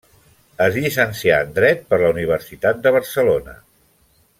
Es 0.67 0.77
llicencià 0.83 1.37
en 1.47 1.53
Dret 1.59 1.85
per 1.93 2.01
la 2.05 2.09
Universitat 2.17 2.83
de 2.87 2.95
Barcelona. 3.01 3.59